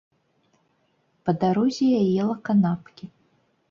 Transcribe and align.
Па 1.27 1.31
дарозе 1.45 1.85
я 1.93 2.03
ела 2.21 2.35
канапкі. 2.51 3.05